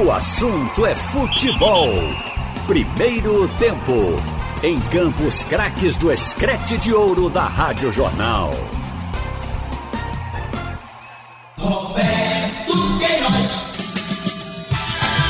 [0.00, 1.86] O assunto é futebol.
[2.66, 4.16] Primeiro tempo.
[4.62, 8.54] Em Campos Craques do Escrete de Ouro da Rádio Jornal.
[11.58, 13.66] Roberto Queiroz.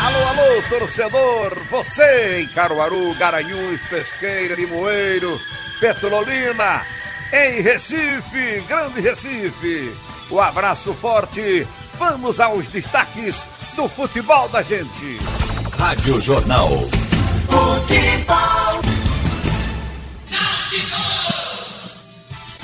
[0.05, 1.59] Alô, alô, torcedor!
[1.69, 5.41] Você em Caruaru, Garanhuns, Pesqueira, Limoeiro,
[5.81, 6.87] Petrolina,
[7.33, 9.93] em Recife, Grande Recife.
[10.31, 11.67] O um abraço forte.
[11.99, 13.45] Vamos aos destaques
[13.75, 15.19] do futebol da gente.
[15.77, 16.69] Rádio Jornal.
[17.49, 18.83] Futebol.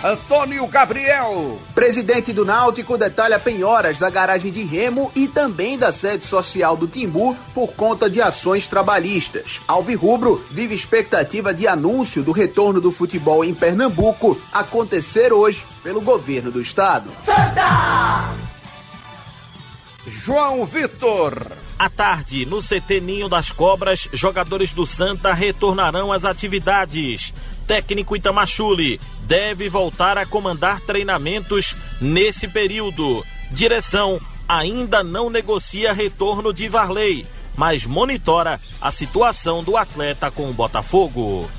[0.05, 1.59] Antônio Gabriel.
[1.75, 6.87] Presidente do Náutico detalha penhoras da garagem de Remo e também da sede social do
[6.87, 9.61] Timbu por conta de ações trabalhistas.
[9.67, 16.53] Alvirrubro vive expectativa de anúncio do retorno do futebol em Pernambuco acontecer hoje pelo governo
[16.53, 17.11] do estado.
[17.25, 18.48] Santa!
[20.09, 21.53] João Vitor.
[21.79, 27.33] À tarde, no CT Ninho das Cobras, jogadores do Santa retornarão às atividades.
[27.67, 33.25] Técnico Itamachule deve voltar a comandar treinamentos nesse período.
[33.51, 40.55] Direção ainda não negocia retorno de Varley, mas monitora a situação do atleta com o
[40.55, 41.51] Botafogo.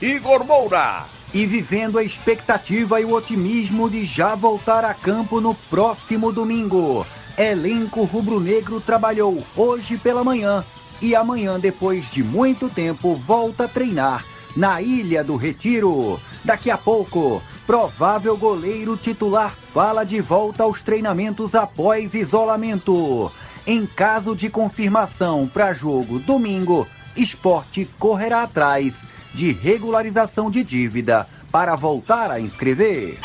[0.00, 1.15] Igor Moura.
[1.36, 7.06] E vivendo a expectativa e o otimismo de já voltar a campo no próximo domingo.
[7.36, 10.64] Elenco rubro-negro trabalhou hoje pela manhã
[10.98, 14.24] e amanhã, depois de muito tempo, volta a treinar
[14.56, 16.18] na Ilha do Retiro.
[16.42, 23.30] Daqui a pouco, provável goleiro titular fala de volta aos treinamentos após isolamento.
[23.66, 29.02] Em caso de confirmação para jogo domingo, esporte correrá atrás
[29.36, 33.18] de regularização de dívida para voltar a inscrever.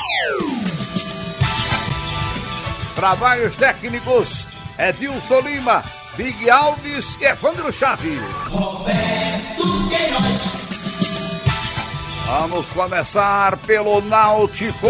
[2.94, 4.46] Trabalhos técnicos:
[4.78, 5.82] Edilson Lima,
[6.18, 8.20] Big Alves e Evandro Chaves.
[8.50, 10.62] Roberto Queiroz.
[12.26, 14.88] Vamos começar pelo Náutico.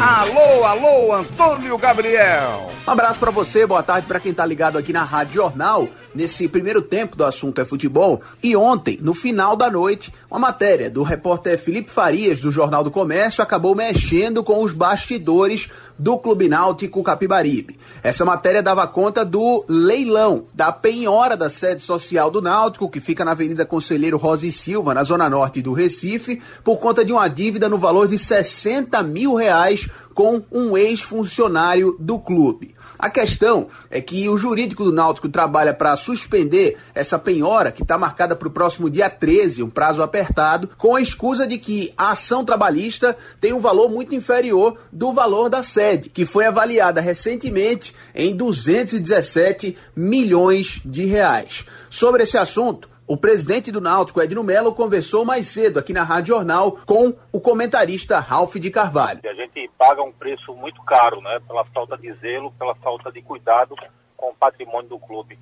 [0.00, 2.70] Alô, alô, Antônio Gabriel.
[2.86, 6.48] Um abraço para você, boa tarde para quem tá ligado aqui na Rádio Jornal, nesse
[6.48, 8.20] primeiro tempo do assunto é futebol.
[8.42, 12.90] E ontem, no final da noite, uma matéria do repórter Felipe Farias, do Jornal do
[12.90, 17.78] Comércio, acabou mexendo com os bastidores do Clube Náutico Capibaribe.
[18.02, 23.24] Essa matéria dava conta do leilão da penhora da sede social do Náutico, que fica
[23.24, 27.28] na Avenida Conselheiro Rosa e Silva, na zona norte do Recife, por conta de uma
[27.28, 32.74] dívida no valor de 60 mil reais com um ex-funcionário do clube.
[32.98, 37.96] A questão é que o jurídico do Náutico trabalha para suspender essa penhora, que está
[37.96, 42.10] marcada para o próximo dia 13, um prazo apertado, com a excusa de que a
[42.10, 47.94] ação trabalhista tem um valor muito inferior do valor da sede, que foi avaliada recentemente
[48.12, 51.64] em 217 milhões de reais.
[51.88, 56.34] Sobre esse assunto, o presidente do Náutico, Edno Melo, conversou mais cedo aqui na Rádio
[56.34, 59.20] Jornal com o comentarista Ralph de Carvalho.
[59.24, 61.40] A gente paga um preço muito caro, né?
[61.48, 63.74] Pela falta de zelo, pela falta de cuidado
[64.14, 65.38] com o patrimônio do clube.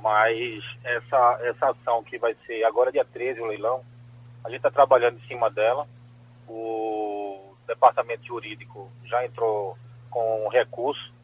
[0.00, 3.82] Mas essa, essa ação que vai ser agora dia 13, o leilão,
[4.44, 5.88] a gente está trabalhando em cima dela.
[6.48, 9.76] O departamento jurídico já entrou
[10.08, 11.15] com recurso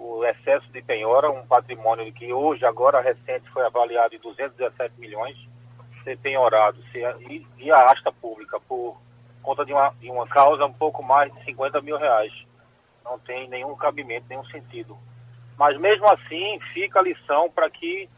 [0.00, 5.36] o excesso de penhora, um patrimônio que hoje, agora recente, foi avaliado em 217 milhões,
[6.02, 8.96] ser penhorado ser, e, e a asta pública por
[9.42, 12.32] conta de uma, de uma causa um pouco mais de 50 mil reais.
[13.04, 14.96] Não tem nenhum cabimento, nenhum sentido.
[15.58, 18.08] Mas mesmo assim, fica a lição para que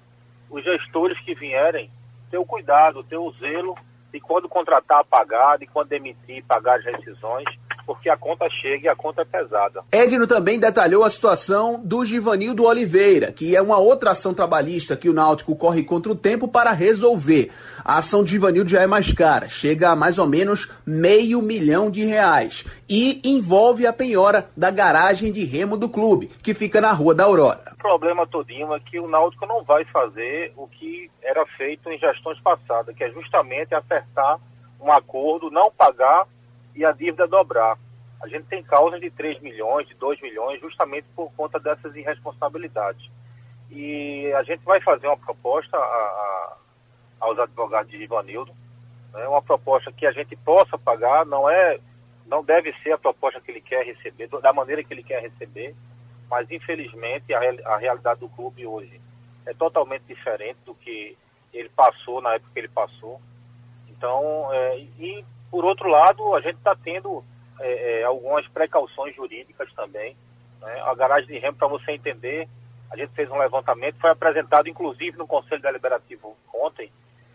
[0.49, 1.91] os gestores que vierem
[2.31, 3.77] tenham cuidado, tenham o zelo
[4.13, 7.45] de quando contratar, pagar, de quando demitir, pagar as rescisões
[7.87, 9.83] porque a conta chega e a conta é pesada.
[9.93, 15.09] Edno também detalhou a situação do Givanildo Oliveira, que é uma outra ação trabalhista que
[15.09, 17.51] o Náutico corre contra o tempo para resolver.
[17.85, 21.91] A ação de Givanildo já é mais cara, chega a mais ou menos meio milhão
[21.91, 26.93] de reais e envolve a penhora da garagem de remo do clube, que fica na
[26.93, 27.73] Rua da Aurora.
[27.73, 31.99] O problema todinho é que o Náutico não vai fazer o que era feito em
[31.99, 34.39] gestões passadas, que é justamente acertar
[34.81, 36.27] um acordo, não pagar
[36.75, 37.79] e a dívida dobrar.
[38.23, 43.11] A gente tem causas de 3 milhões, de 2 milhões, justamente por conta dessas irresponsabilidades.
[43.71, 46.57] E a gente vai fazer uma proposta a, a,
[47.21, 48.53] aos advogados de Ivanildo,
[49.13, 51.81] né, uma proposta que a gente possa pagar, não é,
[52.27, 55.75] não deve ser a proposta que ele quer receber, da maneira que ele quer receber,
[56.31, 57.41] mas infelizmente a,
[57.75, 59.01] a realidade do clube hoje
[59.47, 61.17] é totalmente diferente do que
[61.53, 63.21] ele passou na época que ele passou.
[63.89, 67.23] Então, é, e Por outro lado, a gente está tendo
[67.61, 70.17] é, é, algumas precauções jurídicas também.
[70.63, 70.81] Né?
[70.81, 72.49] A garagem de remo, para você entender,
[72.91, 76.91] a gente fez um levantamento, foi apresentado inclusive no Conselho Deliberativo ontem,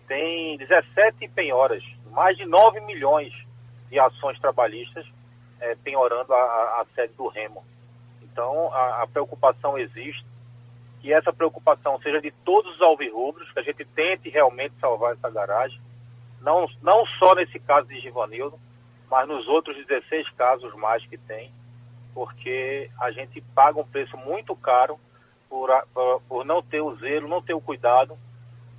[0.07, 3.31] tem 17 penhoras, mais de 9 milhões
[3.87, 5.05] de ações trabalhistas
[5.61, 6.37] é, penhorando a,
[6.81, 7.63] a, sede do Remo.
[8.23, 10.25] Então, a, a, preocupação existe,
[11.01, 15.29] que essa preocupação seja de todos os alvirrubros, que a gente tente realmente salvar essa
[15.29, 15.79] garagem,
[16.47, 18.57] não, não só nesse caso de Givanildo,
[19.11, 21.51] mas nos outros 16 casos mais que tem,
[22.13, 24.97] porque a gente paga um preço muito caro
[25.49, 28.17] por, por, por não ter o zelo, não ter o cuidado,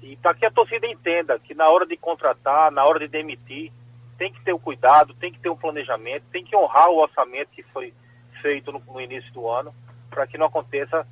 [0.00, 3.70] e para que a torcida entenda que na hora de contratar, na hora de demitir,
[4.16, 7.50] tem que ter o cuidado, tem que ter um planejamento, tem que honrar o orçamento
[7.50, 7.92] que foi
[8.40, 9.74] feito no, no início do ano,
[10.08, 11.06] para que não aconteça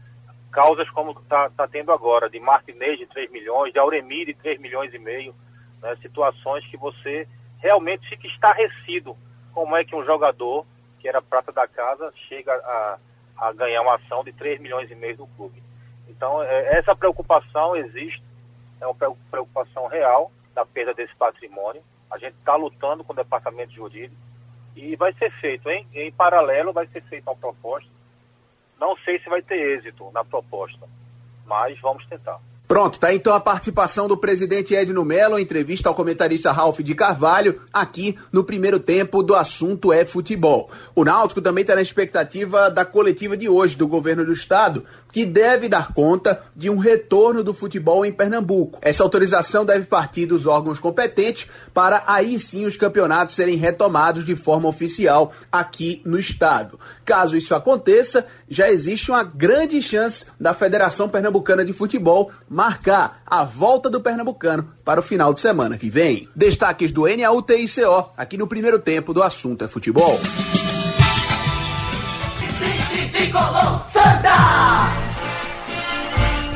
[0.51, 4.59] causas como está tá tendo agora, de Martinez de 3 milhões, de Auremir de 3
[4.59, 5.35] milhões e meio,
[5.87, 7.29] né, situações que você
[7.59, 9.17] realmente fica estarrecido
[9.53, 10.67] como é que um jogador,
[10.99, 12.99] que era prata da casa, chega a,
[13.39, 15.63] a ganhar uma ação de 3 milhões e meio do clube.
[16.09, 18.23] Então, é, essa preocupação existe,
[18.81, 18.95] é uma
[19.31, 24.21] preocupação real da perda desse patrimônio, a gente está lutando com o departamento jurídico
[24.75, 27.89] e vai ser feito, em, em paralelo, vai ser feita uma proposta.
[28.79, 30.87] Não sei se vai ter êxito na proposta,
[31.47, 32.41] mas vamos tentar.
[32.69, 37.61] Pronto, tá então a participação do presidente Edno Mello, entrevista ao comentarista Ralph de Carvalho,
[37.73, 40.69] aqui no primeiro tempo do assunto é futebol.
[40.93, 45.25] O Náutico também está na expectativa da coletiva de hoje do governo do estado, que
[45.25, 48.81] deve dar conta de um retorno do futebol em Pernambuco.
[48.83, 54.35] Essa autorização deve partir dos órgãos competentes para aí sim os campeonatos serem retomados de
[54.35, 56.81] forma oficial aqui no estado.
[57.05, 63.45] Caso isso aconteça, já existe uma grande chance da Federação Pernambucana de Futebol marcar a
[63.45, 66.27] volta do Pernambucano para o final de semana que vem.
[66.35, 70.19] Destaques do NAUTICO aqui no primeiro tempo do assunto é futebol.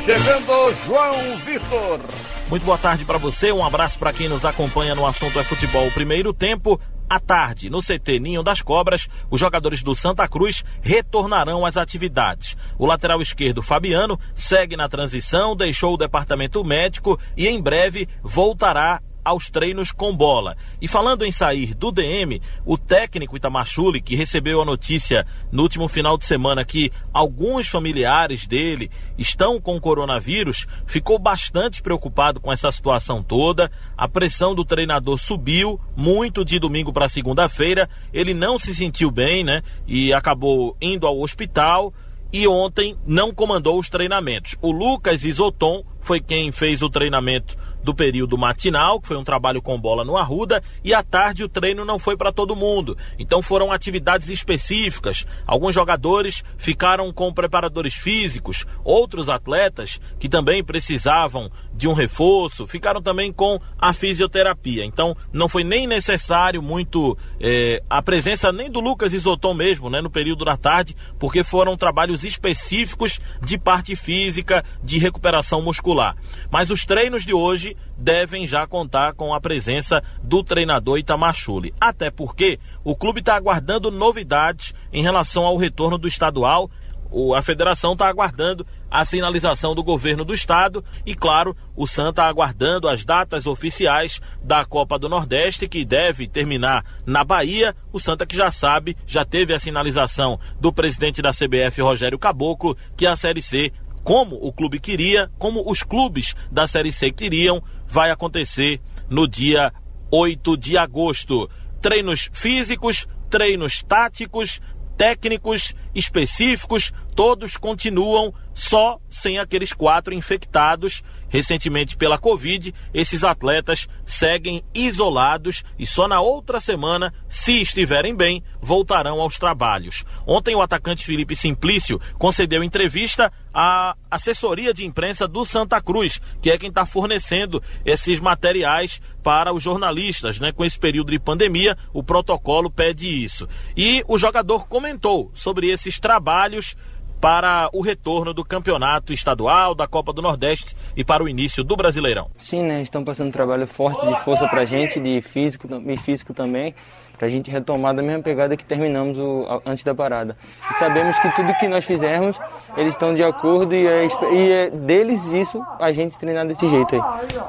[0.03, 2.30] Chegando João Vitor.
[2.51, 5.89] Muito boa tarde para você, um abraço para quem nos acompanha no assunto é futebol.
[5.91, 6.77] Primeiro tempo,
[7.09, 12.57] à tarde, no CT Ninho das Cobras, os jogadores do Santa Cruz retornarão às atividades.
[12.77, 19.01] O lateral esquerdo Fabiano segue na transição, deixou o departamento médico e em breve voltará
[19.23, 20.55] aos treinos com bola.
[20.81, 25.87] E falando em sair do DM, o técnico Itamachule, que recebeu a notícia no último
[25.87, 32.71] final de semana que alguns familiares dele estão com coronavírus, ficou bastante preocupado com essa
[32.71, 33.71] situação toda.
[33.97, 37.89] A pressão do treinador subiu muito de domingo para segunda-feira.
[38.13, 39.61] Ele não se sentiu bem, né?
[39.87, 41.93] E acabou indo ao hospital
[42.33, 44.55] e ontem não comandou os treinamentos.
[44.61, 49.61] O Lucas Isoton foi quem fez o treinamento do período matinal, que foi um trabalho
[49.61, 52.97] com bola no Arruda, e à tarde o treino não foi para todo mundo.
[53.17, 55.25] Então foram atividades específicas.
[55.45, 63.01] Alguns jogadores ficaram com preparadores físicos, outros atletas que também precisavam de um reforço, ficaram
[63.01, 64.85] também com a fisioterapia.
[64.85, 70.01] Então não foi nem necessário muito é, a presença nem do Lucas Isoton mesmo, né,
[70.01, 76.15] no período da tarde, porque foram trabalhos específicos de parte física, de recuperação muscular.
[76.49, 81.73] Mas os treinos de hoje devem já contar com a presença do treinador Itamachule.
[81.79, 86.69] Até porque o clube está aguardando novidades em relação ao retorno do estadual.
[87.11, 92.23] O, a federação está aguardando a sinalização do governo do estado e, claro, o Santa
[92.23, 97.75] aguardando as datas oficiais da Copa do Nordeste, que deve terminar na Bahia.
[97.91, 102.77] O Santa que já sabe, já teve a sinalização do presidente da CBF, Rogério Caboclo,
[102.95, 103.71] que a Série C
[104.03, 109.71] como o clube queria, como os clubes da Série C queriam, vai acontecer no dia
[110.09, 111.49] 8 de agosto.
[111.79, 114.59] Treinos físicos, treinos táticos,
[115.01, 122.73] técnicos específicos, todos continuam só sem aqueles quatro infectados recentemente pela Covid.
[122.93, 130.05] Esses atletas seguem isolados e só na outra semana, se estiverem bem, voltarão aos trabalhos.
[130.27, 136.51] Ontem, o atacante Felipe Simplício concedeu entrevista à assessoria de imprensa do Santa Cruz, que
[136.51, 140.51] é quem está fornecendo esses materiais para os jornalistas, né?
[140.51, 143.47] Com esse período de pandemia, o protocolo pede isso.
[143.75, 146.75] E o jogador comentou sobre esses trabalhos
[147.21, 151.75] para o retorno do campeonato estadual, da Copa do Nordeste e para o início do
[151.75, 152.31] Brasileirão.
[152.35, 152.81] Sim, né?
[152.81, 156.73] Estão passando um trabalho forte de força para a gente, de físico e físico também
[157.21, 160.35] para a gente retomar da mesma pegada que terminamos o, antes da parada.
[160.71, 162.35] E sabemos que tudo que nós fizermos,
[162.75, 166.95] eles estão de acordo e é, e é deles isso a gente treinar desse jeito
[166.95, 167.01] aí.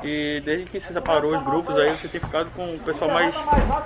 [0.04, 3.34] E desde que você separou os grupos aí, você tem ficado com o pessoal mais,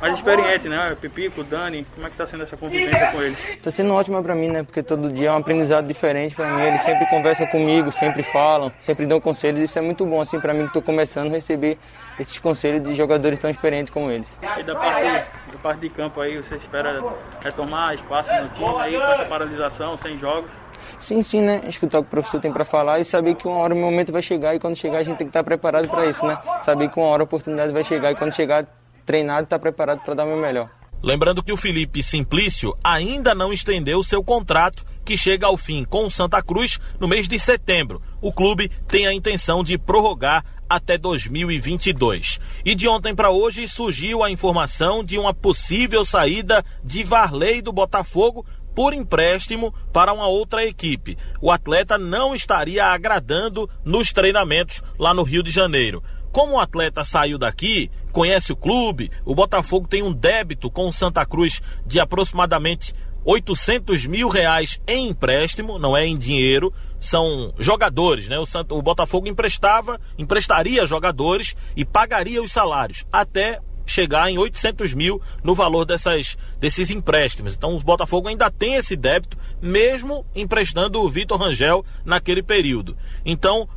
[0.02, 0.96] mais experiente, né?
[1.00, 3.38] Pipico, Dani, como é que está sendo essa convivência com eles?
[3.50, 4.64] Está sendo ótima para mim, né?
[4.64, 6.62] Porque todo dia é um aprendizado diferente para mim.
[6.62, 9.60] Eles sempre conversam comigo, sempre falam, sempre dão conselhos.
[9.60, 11.78] Isso é muito bom assim para mim que estou começando a receber
[12.18, 14.36] esses conselhos de jogadores tão experientes como eles.
[14.58, 15.26] E da parte,
[15.56, 17.02] da parte de campo aí, você espera
[17.42, 20.50] retomar espaço no time aí com essa paralisação, sem jogos?
[20.98, 21.62] Sim, sim, né?
[21.68, 24.12] Escutar o que o professor tem para falar e saber que uma hora o momento
[24.12, 26.38] vai chegar e quando chegar a gente tem que estar preparado para isso, né?
[26.60, 28.66] Saber que uma hora a oportunidade vai chegar e quando chegar
[29.04, 30.68] treinado, estar preparado para dar o meu melhor.
[31.02, 36.06] Lembrando que o Felipe Simplício ainda não estendeu seu contrato, que chega ao fim com
[36.06, 38.02] o Santa Cruz no mês de setembro.
[38.20, 42.40] O clube tem a intenção de prorrogar até 2022.
[42.64, 47.72] E de ontem para hoje surgiu a informação de uma possível saída de Varley do
[47.72, 48.44] Botafogo
[48.74, 51.16] por empréstimo para uma outra equipe.
[51.40, 56.02] O atleta não estaria agradando nos treinamentos lá no Rio de Janeiro.
[56.30, 60.92] Como o atleta saiu daqui, conhece o clube, o Botafogo tem um débito com o
[60.92, 62.92] Santa Cruz de aproximadamente
[63.26, 68.38] 800 mil reais em empréstimo, não é em dinheiro, são jogadores, né?
[68.38, 74.94] O, Santa, o Botafogo emprestava, emprestaria jogadores e pagaria os salários até chegar em 800
[74.94, 77.54] mil no valor dessas, desses empréstimos.
[77.54, 82.96] Então o Botafogo ainda tem esse débito, mesmo emprestando o Vitor Rangel naquele período.
[83.24, 83.68] Então,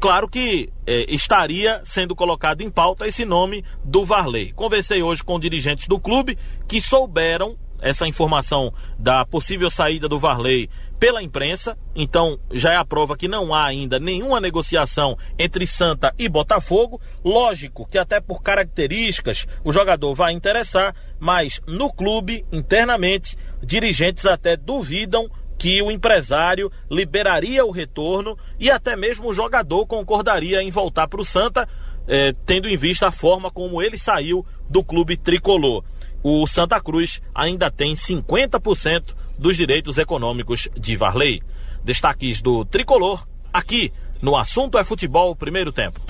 [0.00, 4.52] claro que é, estaria sendo colocado em pauta esse nome do Varley.
[4.52, 6.36] Conversei hoje com dirigentes do clube
[6.66, 10.68] que souberam essa informação da possível saída do Varley
[10.98, 16.14] pela imprensa, então já é a prova que não há ainda nenhuma negociação entre Santa
[16.18, 17.00] e Botafogo.
[17.24, 24.56] Lógico que até por características o jogador vai interessar, mas no clube, internamente, dirigentes até
[24.56, 25.28] duvidam
[25.58, 31.20] que o empresário liberaria o retorno e até mesmo o jogador concordaria em voltar para
[31.20, 31.68] o Santa,
[32.08, 35.82] eh, tendo em vista a forma como ele saiu do clube tricolor
[36.28, 41.40] o Santa Cruz ainda tem 50% dos direitos econômicos de Varley.
[41.84, 46.00] Destaques do tricolor aqui no Assunto é Futebol Primeiro Tempo.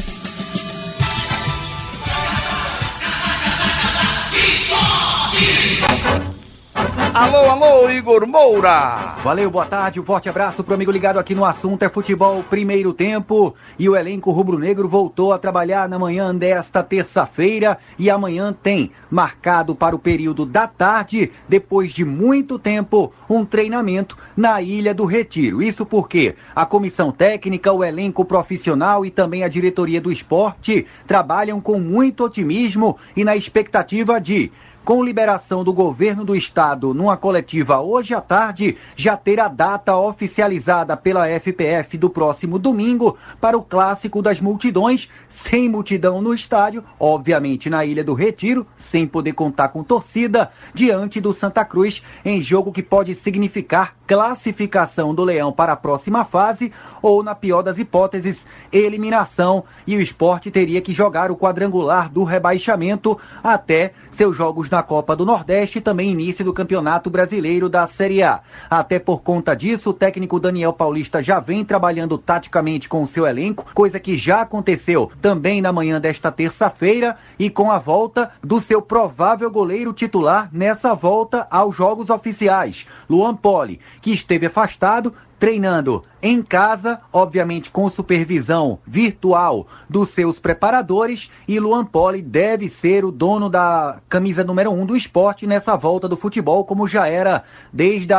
[7.19, 9.15] Alô, alô, Igor Moura!
[9.25, 12.93] Valeu, boa tarde, um forte abraço pro amigo ligado aqui no assunto é futebol primeiro
[12.93, 13.55] tempo.
[13.79, 19.75] E o elenco rubro-negro voltou a trabalhar na manhã desta terça-feira e amanhã tem marcado
[19.75, 25.63] para o período da tarde, depois de muito tempo, um treinamento na Ilha do Retiro.
[25.63, 31.63] Isso porque a comissão técnica, o elenco profissional e também a diretoria do esporte trabalham
[31.63, 34.53] com muito otimismo e na expectativa de
[34.87, 39.97] com liberação do governo do estado numa coletiva hoje à tarde, já ter a data
[39.97, 46.85] oficializada pela FPF do próximo domingo para o clássico das multidões, sem multidão no estádio,
[47.01, 52.41] obviamente na Ilha do Retiro, sem poder contar com torcida, diante do Santa Cruz, em
[52.41, 56.73] jogo que pode significar classificação do Leão para a próxima fase
[57.03, 62.25] ou, na pior das hipóteses, eliminação e o esporte teria que jogar o quadrangular do
[62.25, 67.87] rebaixamento até seus jogos na Copa do Nordeste e também início do Campeonato Brasileiro da
[67.87, 68.41] Série A.
[68.71, 73.27] Até por conta disso, o técnico Daniel Paulista já vem trabalhando taticamente com o seu
[73.27, 78.61] elenco, coisa que já aconteceu também na manhã desta terça-feira e com a volta do
[78.61, 86.03] seu provável goleiro titular nessa volta aos jogos oficiais, Luan Poli, que esteve afastado, treinando
[86.23, 93.13] em casa, obviamente com supervisão virtual dos seus preparadores, e Luan Poli deve ser o
[93.13, 97.45] dono da camisa número 1 um do esporte nessa volta do futebol, como já era
[97.73, 98.15] desde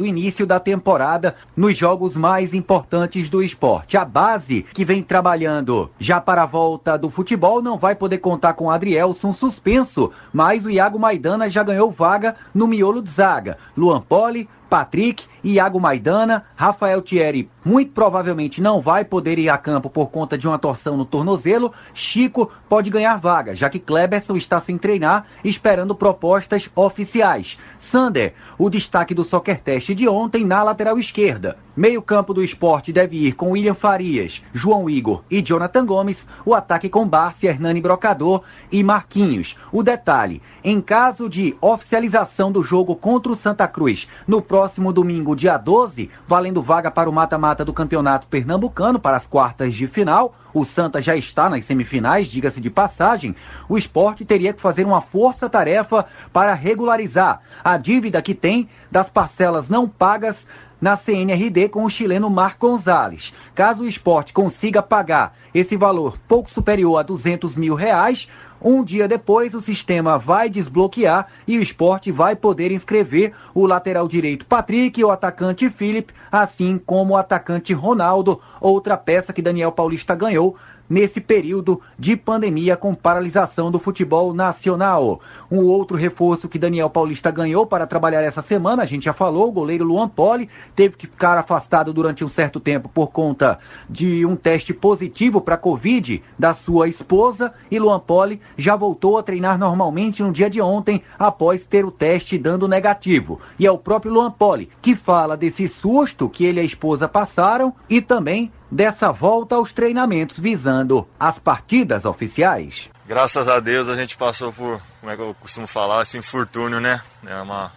[0.00, 3.96] o início da temporada nos jogos mais importantes do esporte.
[3.96, 8.54] A base que vem trabalhando já para a volta do futebol não vai poder contar
[8.54, 13.58] com Adrielson suspenso, mas o Iago Maidana já ganhou vaga no miolo de zaga.
[13.76, 19.90] Luan Poli, Patrick, Iago Maidana, Rafael Thierry muito provavelmente não vai poder ir a campo
[19.90, 24.60] por conta de uma torção no tornozelo, Chico pode ganhar vaga, já que Kleberson está
[24.60, 27.58] sem treinar, esperando propostas oficiais.
[27.78, 31.56] Sander, o destaque do Soccer Teste de ontem na lateral esquerda.
[31.76, 36.54] Meio campo do esporte deve ir com William Farias, João Igor e Jonathan Gomes, o
[36.54, 39.56] ataque com Barsi, Hernani Brocador e Marquinhos.
[39.72, 45.36] O detalhe, em caso de oficialização do jogo contra o Santa Cruz no próximo domingo,
[45.36, 50.34] dia 12, valendo vaga para o mata-mata do Campeonato Pernambucano para as quartas de final,
[50.54, 53.36] o Santa já está nas semifinais, diga-se de passagem,
[53.68, 59.68] o esporte teria que fazer uma força-tarefa para regularizar a dívida que tem das parcelas
[59.68, 60.46] não pagas
[60.80, 63.34] na CNRD com o chileno Marco Gonzalez.
[63.54, 68.28] Caso o esporte consiga pagar esse valor pouco superior a 200 mil reais,
[68.62, 74.06] um dia depois, o sistema vai desbloquear e o esporte vai poder inscrever o lateral
[74.06, 80.14] direito Patrick o atacante Felipe, assim como o atacante Ronaldo, outra peça que Daniel Paulista
[80.14, 80.56] ganhou
[80.90, 85.20] nesse período de pandemia com paralisação do futebol nacional.
[85.50, 89.48] Um outro reforço que Daniel Paulista ganhou para trabalhar essa semana, a gente já falou,
[89.48, 94.26] o goleiro Luan Poli teve que ficar afastado durante um certo tempo por conta de
[94.26, 99.56] um teste positivo para Covid da sua esposa e Luan Poli já voltou a treinar
[99.56, 103.38] normalmente no dia de ontem após ter o teste dando negativo.
[103.58, 107.08] E é o próprio Luan Poli que fala desse susto que ele e a esposa
[107.08, 112.88] passaram e também dessa volta aos treinamentos visando as partidas oficiais.
[113.06, 116.80] Graças a Deus a gente passou por, como é que eu costumo falar, esse infortúnio,
[116.80, 117.00] né?
[117.26, 117.72] É uma...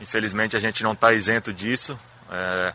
[0.00, 1.98] Infelizmente a gente não está isento disso.
[2.30, 2.74] É...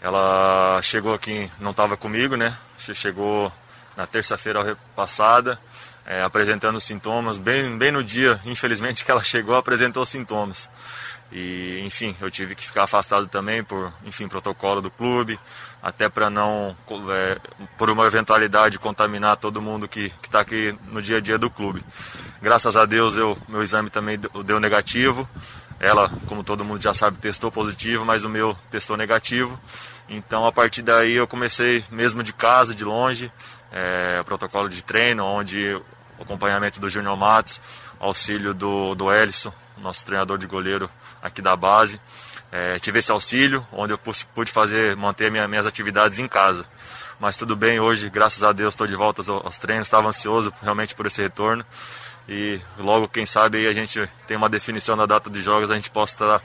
[0.00, 2.54] Ela chegou aqui, não estava comigo, né?
[2.78, 3.50] Chegou
[3.96, 5.58] na terça-feira passada,
[6.06, 10.68] é, apresentando sintomas, bem, bem no dia, infelizmente, que ela chegou, apresentou sintomas.
[11.32, 15.38] E, enfim, eu tive que ficar afastado também por, enfim, protocolo do clube,
[15.82, 16.76] até para não,
[17.10, 17.38] é,
[17.76, 21.82] por uma eventualidade, contaminar todo mundo que está aqui no dia a dia do clube.
[22.40, 25.28] Graças a Deus, eu, meu exame também deu negativo.
[25.80, 29.58] Ela, como todo mundo já sabe, testou positivo, mas o meu testou negativo.
[30.08, 33.30] Então, a partir daí, eu comecei mesmo de casa, de longe,
[33.72, 35.76] é, protocolo de treino, onde
[36.18, 37.60] o acompanhamento do Júnior Matos,
[37.98, 40.90] auxílio do, do Ellison, nosso treinador de goleiro
[41.22, 42.00] aqui da base.
[42.50, 46.64] É, tive esse auxílio, onde eu pude fazer, manter minha, minhas atividades em casa.
[47.18, 50.52] Mas tudo bem, hoje, graças a Deus, estou de volta aos, aos treinos, estava ansioso
[50.62, 51.64] realmente por esse retorno.
[52.28, 55.74] E logo, quem sabe, aí a gente tem uma definição da data de jogos, a
[55.74, 56.42] gente possa estar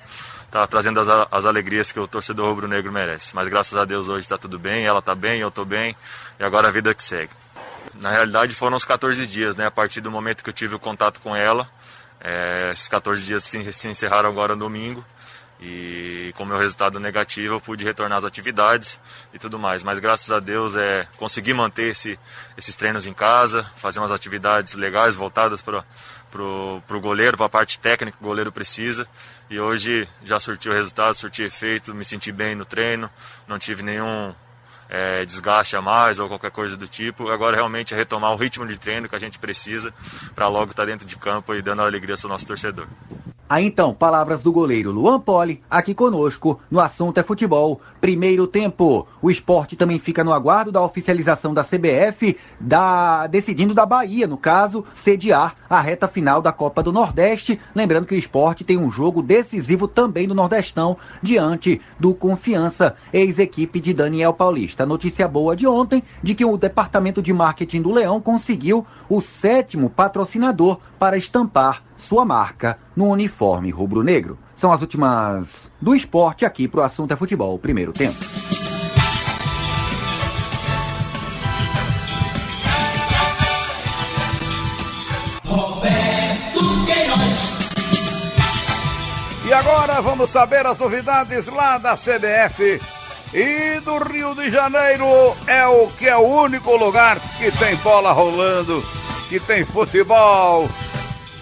[0.50, 3.36] tá trazendo as, as alegrias que o torcedor rubro-negro merece.
[3.36, 5.96] Mas graças a Deus hoje está tudo bem, ela está bem, eu estou bem,
[6.40, 7.32] e agora a vida que segue.
[7.96, 9.66] Na realidade foram uns 14 dias, né?
[9.66, 11.70] A partir do momento que eu tive o contato com ela,
[12.20, 15.06] é, esses 14 dias se, se encerraram agora no domingo
[15.62, 19.00] e com meu resultado negativo eu pude retornar às atividades
[19.32, 19.84] e tudo mais.
[19.84, 22.18] Mas graças a Deus é consegui manter esse,
[22.58, 25.84] esses treinos em casa, fazer umas atividades legais voltadas para
[26.42, 29.08] o goleiro, para a parte técnica que o goleiro precisa.
[29.50, 33.10] E hoje já surtiu resultado, surti efeito, me senti bem no treino,
[33.48, 34.34] não tive nenhum
[34.92, 37.30] é, desgaste a mais ou qualquer coisa do tipo.
[37.30, 39.94] Agora realmente é retomar o ritmo de treino que a gente precisa
[40.36, 42.88] para logo estar tá dentro de campo e dando alegria ao nosso torcedor.
[43.52, 47.82] Aí então, palavras do goleiro Luan Poli, aqui conosco, no assunto é futebol.
[48.00, 49.06] Primeiro tempo.
[49.22, 54.38] O esporte também fica no aguardo da oficialização da CBF, da decidindo da Bahia, no
[54.38, 57.60] caso, sediar a reta final da Copa do Nordeste.
[57.76, 63.82] Lembrando que o esporte tem um jogo decisivo também do Nordestão, diante do Confiança, ex-equipe
[63.82, 64.86] de Daniel Paulista.
[64.86, 69.90] Notícia boa de ontem, de que o departamento de marketing do Leão conseguiu o sétimo
[69.90, 74.38] patrocinador para estampar sua marca no uniforme rubro-negro.
[74.56, 78.18] São as últimas do esporte aqui para o assunto é futebol, primeiro tempo.
[89.46, 92.82] E agora vamos saber as novidades lá da CBF
[93.34, 95.06] e do Rio de Janeiro.
[95.46, 98.84] É o que é o único lugar que tem bola rolando,
[99.28, 100.70] que tem futebol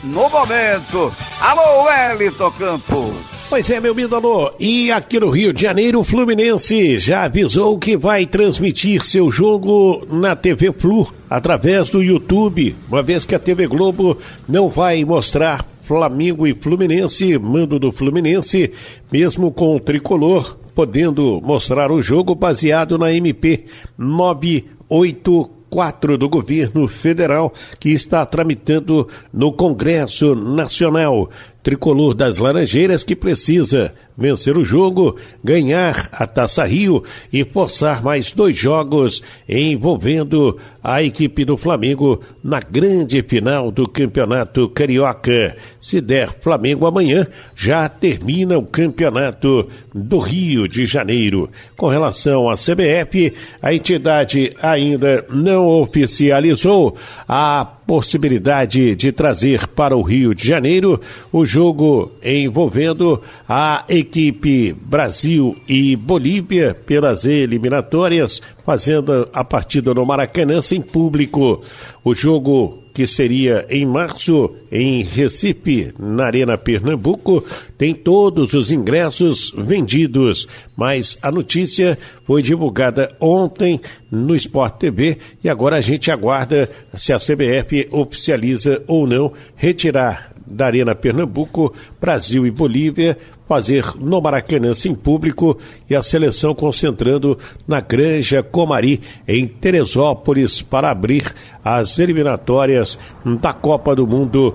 [0.04, 1.14] no momento.
[1.42, 3.40] Alô, Wellington Campos.
[3.50, 4.52] Pois é, meu ídolo.
[4.60, 10.06] E aqui no Rio de Janeiro, o Fluminense já avisou que vai transmitir seu jogo
[10.12, 15.66] na TV Flu através do YouTube, uma vez que a TV Globo não vai mostrar
[15.82, 18.72] Flamengo e Fluminense, mando do Fluminense,
[19.12, 23.66] mesmo com o tricolor, podendo mostrar o jogo baseado na MP
[23.98, 31.30] 984 4 do governo federal que está tramitando no Congresso Nacional.
[31.62, 38.34] tricolor das Laranjeiras que precisa vencer o jogo, ganhar a Taça Rio e forçar mais
[38.34, 45.56] dois jogos envolvendo a equipe do Flamengo na grande final do Campeonato Carioca.
[45.80, 51.50] Se der Flamengo amanhã, já termina o Campeonato do Rio de Janeiro.
[51.76, 56.96] Com relação à CBF, a entidade ainda não oficializou
[57.28, 61.02] a possibilidade de trazer para o Rio de Janeiro
[61.32, 70.62] o jogo envolvendo a equipe Brasil e Bolívia pelas eliminatórias, fazendo a partida no Maracanã
[70.62, 71.62] sem público.
[72.04, 77.46] O jogo que seria em março em Recife, na Arena Pernambuco,
[77.78, 83.80] tem todos os ingressos vendidos, mas a notícia foi divulgada ontem
[84.12, 90.34] no Sport TV e agora a gente aguarda se a CBF oficializa ou não retirar
[90.50, 95.58] da Arena Pernambuco, Brasil e Bolívia, fazer no Maracanã sem público
[95.90, 101.34] e a seleção concentrando na Granja Comari, em Teresópolis, para abrir
[101.64, 102.98] as eliminatórias
[103.42, 104.54] da Copa do Mundo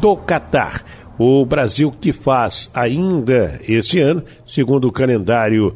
[0.00, 0.82] do Catar.
[1.18, 5.74] O Brasil que faz ainda este ano, segundo o calendário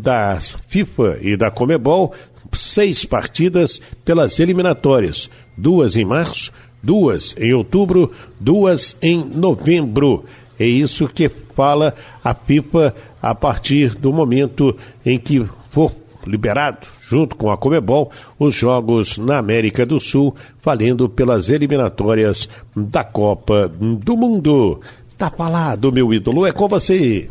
[0.00, 2.12] da FIFA e da Comebol,
[2.52, 10.24] seis partidas pelas eliminatórias, duas em março, duas em outubro, duas em novembro.
[10.58, 15.92] É isso que fala a pipa a partir do momento em que for
[16.26, 23.02] liberado, junto com a Comebol, os jogos na América do Sul, valendo pelas eliminatórias da
[23.02, 24.80] Copa do Mundo.
[25.18, 27.28] Tá falado, meu ídolo, é com você.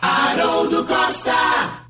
[0.00, 1.47] Haroldo Costa.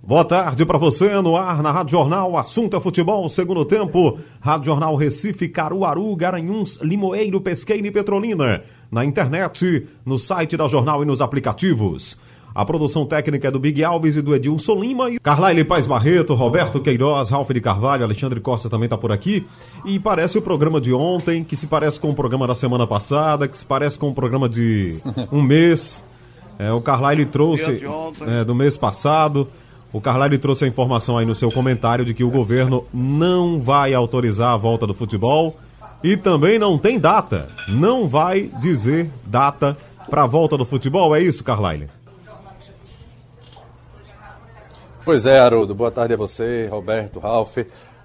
[0.09, 4.65] Boa tarde para você no ar na Rádio Jornal, assunto é futebol, segundo tempo, Rádio
[4.65, 11.05] Jornal Recife, Caruaru, Garanhuns, Limoeiro, Pesqueira e Petrolina, na internet, no site da Jornal e
[11.05, 12.19] nos aplicativos.
[12.55, 15.11] A produção técnica é do Big Alves e do Edilson Lima.
[15.11, 19.47] E Carlaile Paz Barreto, Roberto Queiroz, Ralf de Carvalho, Alexandre Costa também está por aqui.
[19.85, 23.47] E parece o programa de ontem, que se parece com o programa da semana passada,
[23.47, 24.97] que se parece com o programa de
[25.31, 26.03] um mês.
[26.59, 27.85] É, o Carlyle trouxe
[28.27, 29.47] é, do mês passado.
[29.93, 33.95] O Carlyle trouxe a informação aí no seu comentário de que o governo não vai
[33.95, 35.57] autorizar a volta do futebol
[36.03, 37.49] e também não tem data.
[37.69, 39.77] Não vai dizer data
[40.11, 41.17] para a volta do futebol.
[41.17, 41.89] É isso, Carlyle?
[45.05, 45.75] Pois é, Haroldo.
[45.75, 47.57] Boa tarde a você, Roberto, Ralf.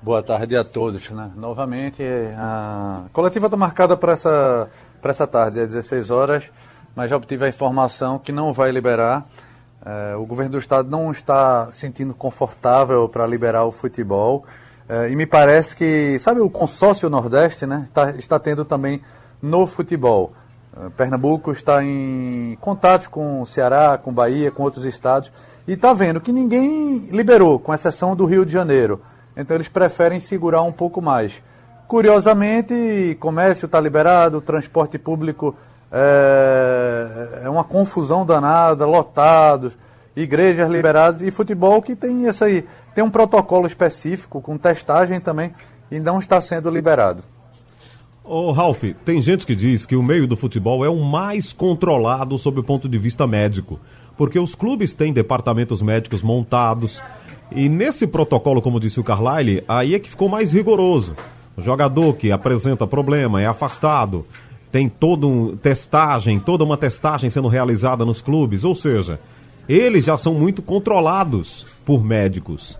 [0.01, 1.09] Boa tarde a todos.
[1.09, 1.31] Né?
[1.35, 2.01] Novamente,
[2.37, 4.69] a coletiva está marcada para essa,
[5.03, 6.45] essa tarde, às 16 horas,
[6.95, 9.25] mas já obtive a informação que não vai liberar.
[9.85, 14.45] É, o governo do estado não está sentindo confortável para liberar o futebol.
[14.87, 19.01] É, e me parece que, sabe, o consórcio Nordeste né, tá, está tendo também
[19.41, 20.33] no futebol.
[20.75, 25.31] É, Pernambuco está em contato com o Ceará, com Bahia, com outros estados
[25.67, 29.01] e está vendo que ninguém liberou, com exceção do Rio de Janeiro.
[29.35, 31.41] Então eles preferem segurar um pouco mais.
[31.87, 35.55] Curiosamente, comércio está liberado, transporte público
[35.93, 39.77] é, é, uma confusão danada, lotados,
[40.15, 45.53] igrejas liberadas e futebol que tem isso aí, tem um protocolo específico com testagem também
[45.91, 47.23] e não está sendo liberado.
[48.23, 52.37] Ô Ralf, tem gente que diz que o meio do futebol é o mais controlado
[52.37, 53.79] sob o ponto de vista médico
[54.17, 57.01] porque os clubes têm departamentos médicos montados.
[57.51, 61.15] E nesse protocolo, como disse o Carlyle, aí é que ficou mais rigoroso.
[61.55, 64.25] O jogador que apresenta problema é afastado,
[64.73, 69.19] tem toda uma testagem, toda uma testagem sendo realizada nos clubes, ou seja,
[69.69, 72.79] eles já são muito controlados por médicos.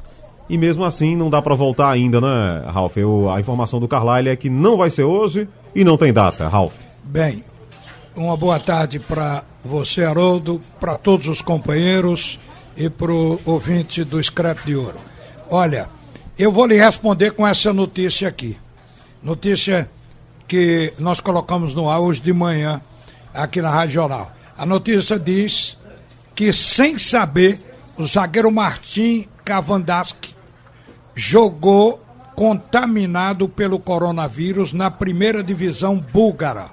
[0.49, 2.97] E mesmo assim não dá para voltar ainda, né, Ralf?
[2.97, 6.47] Eu, a informação do Carlyle é que não vai ser hoje e não tem data,
[6.47, 6.73] Ralf.
[7.03, 7.43] Bem,
[8.15, 12.39] uma boa tarde para você, Haroldo, para todos os companheiros
[12.75, 14.97] e para o ouvinte do Scrap de Ouro.
[15.47, 15.88] Olha,
[16.39, 18.58] eu vou lhe responder com essa notícia aqui.
[19.21, 19.88] Notícia
[20.47, 22.82] que nós colocamos no ar hoje de manhã,
[23.34, 24.32] aqui na Rádio Jornal.
[24.58, 25.77] A notícia diz
[26.36, 27.60] que, sem saber,
[27.97, 30.36] o zagueiro Martim Cavandaski
[31.15, 32.03] jogou
[32.36, 36.67] contaminado pelo coronavírus na primeira divisão búlgara.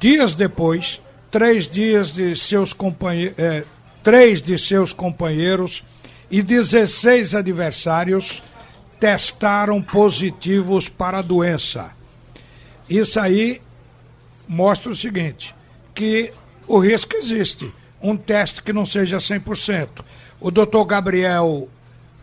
[0.00, 3.64] Dias depois, três dias de seus companheiros, é,
[4.02, 5.84] três de seus companheiros
[6.30, 8.42] e 16 adversários
[8.98, 11.97] testaram positivos para a doença.
[12.88, 13.60] Isso aí
[14.46, 15.54] mostra o seguinte,
[15.94, 16.32] que
[16.66, 19.88] o risco existe, um teste que não seja 100%.
[20.40, 21.68] O doutor Gabriel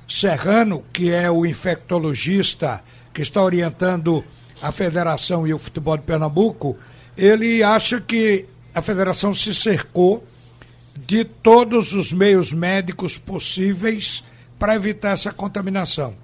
[0.08, 4.24] Serrano, que é o infectologista que está orientando
[4.62, 6.78] a federação e o futebol de Pernambuco,
[7.18, 10.26] ele acha que a federação se cercou
[10.98, 14.24] de todos os meios médicos possíveis
[14.58, 16.16] para evitar essa contaminação.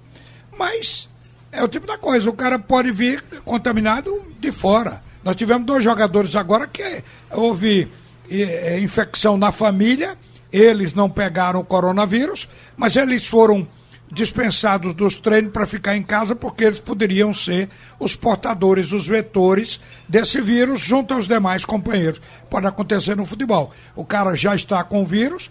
[0.58, 1.08] Mas
[1.52, 5.02] é o tipo da coisa, o cara pode vir contaminado de fora.
[5.22, 7.88] Nós tivemos dois jogadores agora que houve
[8.28, 10.16] é, infecção na família,
[10.50, 13.66] eles não pegaram o coronavírus, mas eles foram
[14.10, 19.80] dispensados dos treinos para ficar em casa porque eles poderiam ser os portadores, os vetores
[20.06, 22.20] desse vírus junto aos demais companheiros.
[22.50, 23.72] Pode acontecer no futebol.
[23.96, 25.50] O cara já está com o vírus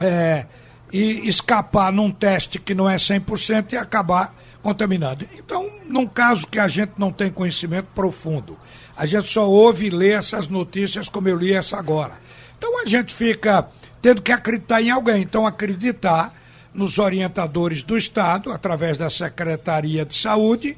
[0.00, 0.46] é,
[0.92, 5.28] e escapar num teste que não é 100% e acabar contaminado.
[5.38, 8.58] Então, num caso que a gente não tem conhecimento profundo,
[8.96, 12.14] a gente só ouve e lê essas notícias como eu li essa agora.
[12.56, 13.68] Então a gente fica
[14.02, 15.22] tendo que acreditar em alguém.
[15.22, 16.34] Então, acreditar
[16.74, 20.76] nos orientadores do Estado, através da Secretaria de Saúde,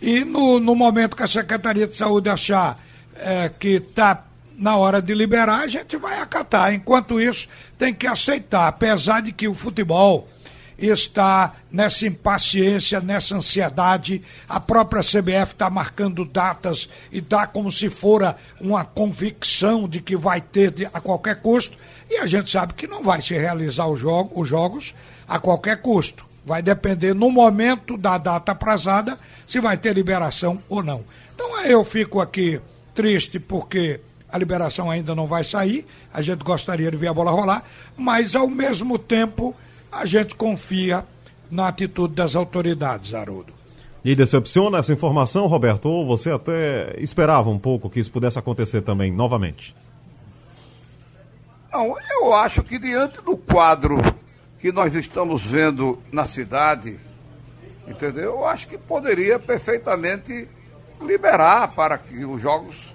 [0.00, 2.78] e no, no momento que a Secretaria de Saúde achar
[3.16, 4.24] é, que está
[4.62, 6.72] na hora de liberar, a gente vai acatar.
[6.72, 10.28] Enquanto isso, tem que aceitar, apesar de que o futebol
[10.78, 14.22] está nessa impaciência, nessa ansiedade.
[14.48, 20.16] A própria CBF está marcando datas e dá como se fora uma convicção de que
[20.16, 21.76] vai ter a qualquer custo.
[22.08, 24.94] E a gente sabe que não vai se realizar os, jogo, os jogos
[25.26, 26.24] a qualquer custo.
[26.46, 31.04] Vai depender no momento da data aprazada se vai ter liberação ou não.
[31.34, 32.60] Então eu fico aqui
[32.94, 34.00] triste porque
[34.32, 37.62] a liberação ainda não vai sair, a gente gostaria de ver a bola rolar,
[37.96, 39.54] mas ao mesmo tempo
[39.90, 41.04] a gente confia
[41.50, 43.52] na atitude das autoridades, Haroldo.
[44.02, 45.86] E decepciona essa informação, Roberto?
[45.86, 49.76] Ou você até esperava um pouco que isso pudesse acontecer também, novamente?
[51.70, 53.98] Não, eu acho que diante do quadro
[54.58, 56.98] que nós estamos vendo na cidade,
[57.86, 58.24] entendeu?
[58.24, 60.48] Eu acho que poderia perfeitamente
[61.00, 62.94] liberar para que os jogos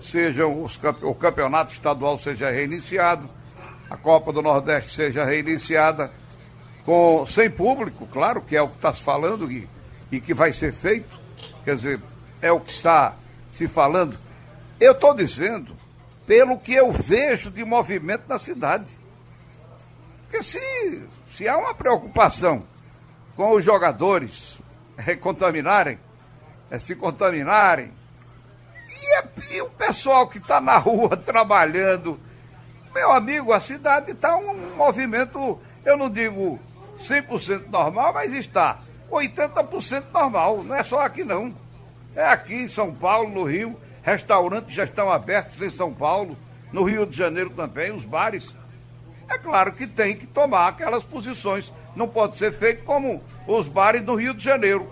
[0.00, 3.28] sejam, os, o campeonato estadual seja reiniciado,
[3.88, 6.10] a Copa do Nordeste seja reiniciada
[6.84, 9.68] com, sem público, claro, que é o que está se falando e,
[10.10, 11.18] e que vai ser feito,
[11.64, 12.00] quer dizer,
[12.40, 13.14] é o que está
[13.50, 14.16] se falando.
[14.78, 15.74] Eu estou dizendo
[16.26, 18.86] pelo que eu vejo de movimento na cidade.
[20.22, 22.64] Porque se, se há uma preocupação
[23.36, 24.58] com os jogadores
[24.98, 25.98] recontaminarem,
[26.70, 27.92] é, se contaminarem,
[29.02, 32.18] e, é, e o pessoal que está na rua trabalhando,
[32.94, 36.58] meu amigo, a cidade está um movimento, eu não digo
[36.98, 38.78] 100% normal, mas está
[39.10, 40.62] 80% normal.
[40.62, 41.54] Não é só aqui, não.
[42.14, 43.78] É aqui em São Paulo, no Rio.
[44.02, 46.36] Restaurantes já estão abertos em São Paulo,
[46.72, 48.54] no Rio de Janeiro também, os bares.
[49.28, 51.72] É claro que tem que tomar aquelas posições.
[51.94, 54.88] Não pode ser feito como os bares do Rio de Janeiro,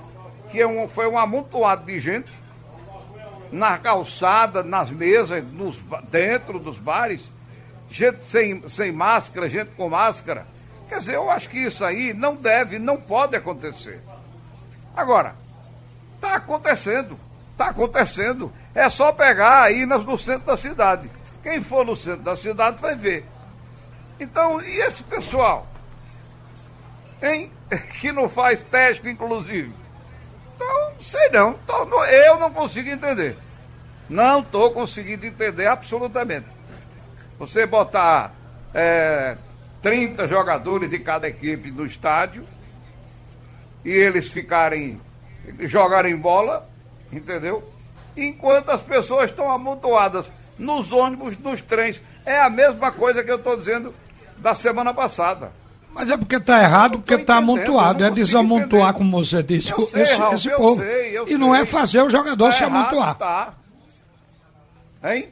[0.51, 2.43] que é um, foi um amontoado de gente
[3.55, 5.79] na calçada, nas mesas, nos,
[6.11, 7.31] dentro dos bares,
[7.88, 10.45] gente sem, sem máscara, gente com máscara.
[10.88, 14.03] Quer dizer, eu acho que isso aí não deve, não pode acontecer.
[14.97, 15.37] Agora,
[16.17, 17.19] está acontecendo,
[17.53, 18.53] está acontecendo.
[18.75, 21.09] É só pegar aí no centro da cidade.
[21.40, 23.25] Quem for no centro da cidade vai ver.
[24.19, 25.67] Então, e esse pessoal?
[27.23, 27.51] Hein?
[28.01, 29.73] Que não faz teste, inclusive.
[30.55, 31.59] Então, sei não.
[32.07, 33.37] Eu não consigo entender.
[34.09, 36.47] Não estou conseguindo entender absolutamente.
[37.38, 38.33] Você botar
[38.73, 39.37] é,
[39.83, 42.47] 30 jogadores de cada equipe no estádio
[43.85, 45.01] e eles ficarem,
[45.61, 46.69] jogarem bola,
[47.12, 47.71] entendeu?
[48.17, 52.01] Enquanto as pessoas estão amontoadas nos ônibus, nos trens.
[52.25, 53.95] É a mesma coisa que eu estou dizendo
[54.38, 55.53] da semana passada.
[55.93, 58.05] Mas é porque está errado, porque está amontoado.
[58.05, 58.93] É desamontoar, entender.
[58.95, 60.81] como você disse, sei, esse, Raul, esse povo.
[60.81, 63.14] Sei, e não é fazer o jogador tá se errado, amontoar.
[63.14, 63.55] Tá.
[65.05, 65.29] Hein?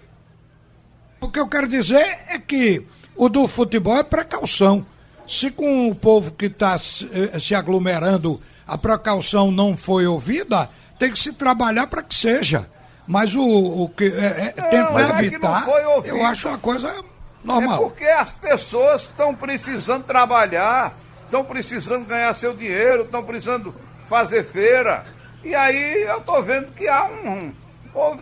[1.20, 2.84] O que eu quero dizer é que
[3.16, 4.84] o do futebol é precaução.
[5.26, 10.68] Se com o povo que está se, eh, se aglomerando a precaução não foi ouvida,
[10.98, 12.68] tem que se trabalhar para que seja.
[13.06, 15.66] Mas o, o que é, é, tentar é evitar,
[16.04, 16.94] eu acho uma coisa
[17.42, 17.74] normal.
[17.74, 23.74] É porque as pessoas estão precisando trabalhar, estão precisando ganhar seu dinheiro, estão precisando
[24.06, 25.04] fazer feira.
[25.42, 27.52] E aí eu estou vendo que há um,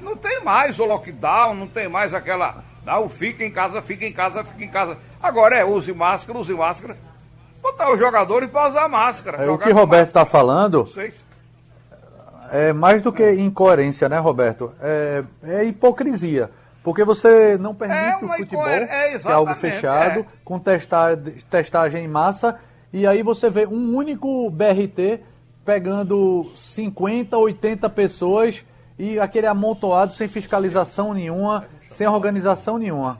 [0.00, 4.12] Não tem mais o lockdown, não tem mais aquela não, fica em casa, fica em
[4.12, 4.96] casa, fica em casa.
[5.22, 6.96] Agora é, use máscara, use máscara.
[7.62, 9.44] Botar os jogadores para usar máscara.
[9.44, 10.86] É, o que Roberto está falando
[12.50, 14.72] é mais do que incoerência, né, Roberto?
[14.80, 16.50] É, é hipocrisia.
[16.82, 18.86] Porque você não permite é o futebol, é,
[19.18, 20.26] que é algo fechado, é.
[20.42, 21.14] com testar,
[21.50, 22.58] testagem em massa,
[22.90, 25.20] e aí você vê um único BRT
[25.62, 28.64] pegando 50, 80 pessoas
[29.00, 33.18] e aquele amontoado sem fiscalização nenhuma sem organização nenhuma.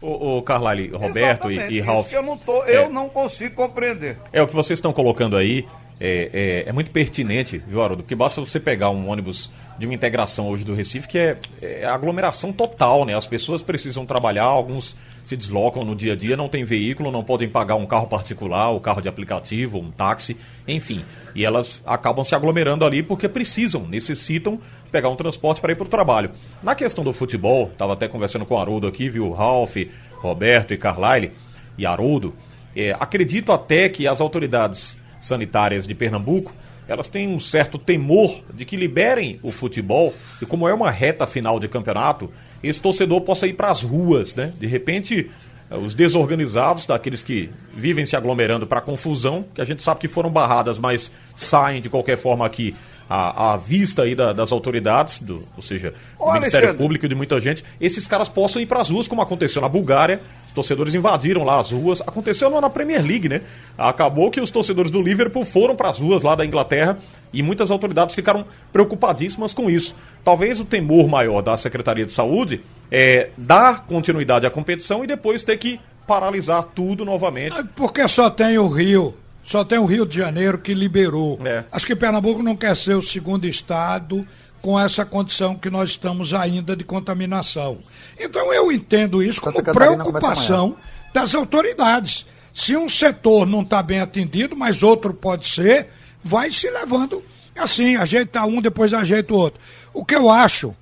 [0.00, 2.12] O, o Carlyle, Roberto e, e Ralf.
[2.12, 4.18] eu não, tô, eu não consigo compreender.
[4.32, 5.66] É o que vocês estão colocando aí.
[6.00, 8.02] É, é, é, muito pertinente, viu, Haroldo?
[8.02, 11.84] Porque basta você pegar um ônibus de uma integração hoje do Recife, que é, é
[11.84, 13.16] aglomeração total, né?
[13.16, 17.24] As pessoas precisam trabalhar, alguns se deslocam no dia a dia, não tem veículo, não
[17.24, 20.36] podem pagar um carro particular, o um carro de aplicativo, um táxi,
[20.66, 21.04] enfim.
[21.34, 24.60] E elas acabam se aglomerando ali porque precisam, necessitam
[24.94, 26.30] pegar um transporte para ir para o trabalho.
[26.62, 29.32] Na questão do futebol, estava até conversando com o Haroldo aqui, viu?
[29.32, 29.76] Ralph,
[30.12, 31.32] Roberto e Carlyle
[31.76, 32.32] e Haroldo.
[32.76, 36.52] É, acredito até que as autoridades sanitárias de Pernambuco
[36.86, 41.26] elas têm um certo temor de que liberem o futebol e como é uma reta
[41.26, 42.30] final de campeonato,
[42.62, 44.52] esse torcedor possa ir para as ruas, né?
[44.60, 45.30] De repente,
[45.70, 50.08] eh, os desorganizados, daqueles que vivem se aglomerando para confusão, que a gente sabe que
[50.08, 52.76] foram barradas, mas saem de qualquer forma aqui
[53.08, 56.76] à, à vista aí da, das autoridades, do, ou seja, do Ministério Alexandre.
[56.76, 59.68] Público e de muita gente, esses caras possam ir para as ruas, como aconteceu na
[59.68, 60.20] Bulgária.
[60.46, 62.00] Os torcedores invadiram lá as ruas.
[62.00, 63.42] Aconteceu na Premier League, né?
[63.76, 66.98] Acabou que os torcedores do Liverpool foram para as ruas lá da Inglaterra
[67.32, 69.96] e muitas autoridades ficaram preocupadíssimas com isso.
[70.24, 75.42] Talvez o temor maior da Secretaria de Saúde é dar continuidade à competição e depois
[75.42, 77.56] ter que paralisar tudo novamente.
[77.74, 81.38] Porque só tem o Rio, só tem o Rio de Janeiro que liberou.
[81.44, 81.64] É.
[81.70, 84.26] Acho que Pernambuco não quer ser o segundo estado
[84.60, 87.78] com essa condição que nós estamos ainda de contaminação.
[88.18, 90.74] Então eu entendo isso como preocupação
[91.12, 92.24] das autoridades.
[92.52, 95.88] Se um setor não está bem atendido, mas outro pode ser,
[96.22, 97.22] vai se levando
[97.56, 99.60] assim, ajeita um, depois ajeita o outro.
[99.92, 100.74] O que eu acho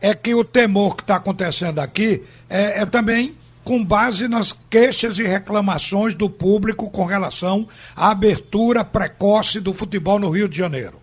[0.00, 5.18] é que o temor que está acontecendo aqui é, é também com base nas queixas
[5.18, 10.94] e reclamações do público com relação à abertura precoce do futebol no Rio de Janeiro.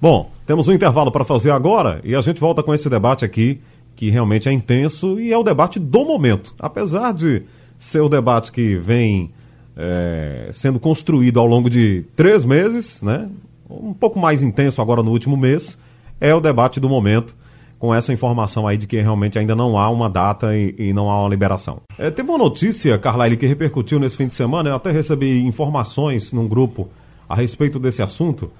[0.00, 3.60] Bom, temos um intervalo para fazer agora e a gente volta com esse debate aqui,
[3.94, 6.54] que realmente é intenso e é o debate do momento.
[6.58, 7.42] Apesar de
[7.78, 9.30] ser o debate que vem
[9.76, 13.28] é, sendo construído ao longo de três meses, né?
[13.70, 15.78] um pouco mais intenso agora no último mês,
[16.20, 17.34] é o debate do momento,
[17.82, 21.10] com essa informação aí de que realmente ainda não há uma data e, e não
[21.10, 21.80] há uma liberação.
[21.98, 26.32] É, teve uma notícia, Carlyle, que repercutiu nesse fim de semana, eu até recebi informações
[26.32, 26.88] num grupo
[27.28, 28.52] a respeito desse assunto,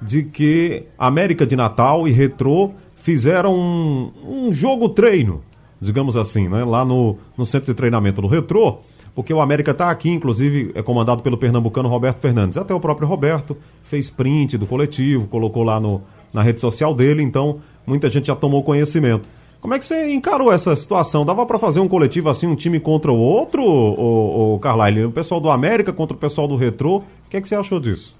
[0.00, 5.40] de que América de Natal e Retrô fizeram um, um jogo treino,
[5.80, 6.64] digamos assim, né?
[6.64, 8.78] lá no, no centro de treinamento do Retrô,
[9.12, 12.56] porque o América está aqui, inclusive é comandado pelo pernambucano Roberto Fernandes.
[12.56, 16.00] Até o próprio Roberto fez print do coletivo, colocou lá no,
[16.32, 19.28] na rede social dele, então muita gente já tomou conhecimento.
[19.60, 21.26] Como é que você encarou essa situação?
[21.26, 25.06] Dava para fazer um coletivo assim, um time contra o outro, o, o Carlyle?
[25.06, 26.98] O pessoal do América contra o pessoal do Retrô?
[26.98, 28.16] O que, é que você achou disso?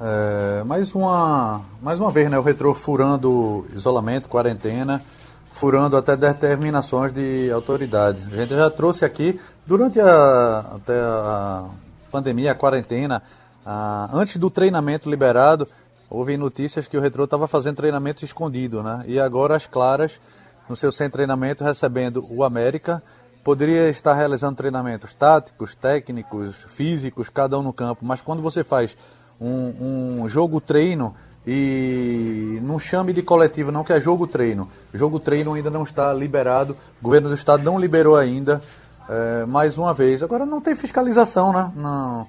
[0.00, 5.04] É, mais, uma, mais uma vez, né, o Retrô furando isolamento, quarentena,
[5.52, 8.22] furando até determinações de autoridades.
[8.32, 11.66] A gente já trouxe aqui, durante a, até a
[12.10, 13.22] pandemia, a quarentena,
[13.64, 15.68] a, antes do treinamento liberado,
[16.10, 19.04] houve notícias que o Retrô estava fazendo treinamento escondido, né?
[19.06, 20.20] E agora as claras,
[20.68, 23.00] no seu de treinamento, recebendo o América,
[23.44, 28.04] poderia estar realizando treinamentos táticos, técnicos, físicos, cada um no campo.
[28.04, 28.96] Mas quando você faz
[29.40, 31.14] um, um jogo treino
[31.46, 34.68] e não chame de coletivo não que é jogo treino.
[34.92, 38.60] Jogo treino ainda não está liberado, o governo do estado não liberou ainda,
[39.08, 40.22] é, mais uma vez.
[40.22, 41.72] Agora não tem fiscalização, né?
[41.76, 42.26] Não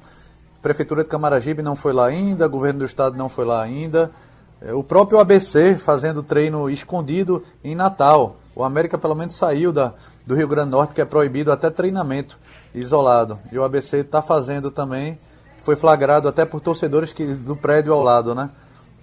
[0.61, 4.11] Prefeitura de Camaragibe não foi lá ainda, governo do estado não foi lá ainda.
[4.61, 8.35] É, o próprio ABC fazendo treino escondido em Natal.
[8.55, 9.93] O América pelo menos saiu da,
[10.25, 12.37] do Rio Grande do Norte, que é proibido até treinamento
[12.75, 13.39] isolado.
[13.51, 15.17] E o ABC está fazendo também,
[15.63, 18.49] foi flagrado até por torcedores que, do prédio ao lado, né?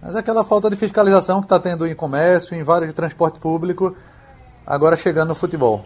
[0.00, 3.40] Mas é aquela falta de fiscalização que está tendo em comércio, em vários de transporte
[3.40, 3.96] público,
[4.64, 5.84] agora chegando no futebol.